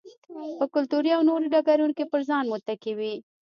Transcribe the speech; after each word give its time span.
په 0.57 0.65
کلتوري 0.73 1.09
او 1.13 1.21
نورو 1.29 1.45
ډګرونو 1.53 1.93
کې 1.97 2.05
پر 2.11 2.21
ځان 2.29 2.43
متکي 2.51 2.93
وي. 2.97 3.13